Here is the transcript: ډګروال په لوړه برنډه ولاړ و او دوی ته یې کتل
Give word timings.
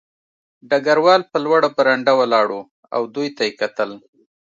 ډګروال 0.69 1.21
په 1.31 1.37
لوړه 1.45 1.67
برنډه 1.77 2.13
ولاړ 2.19 2.47
و 2.57 2.61
او 2.95 3.01
دوی 3.15 3.27
ته 3.35 3.41
یې 3.47 3.53
کتل 3.61 3.89